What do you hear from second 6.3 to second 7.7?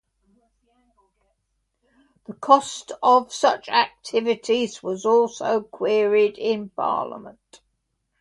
in Parliament.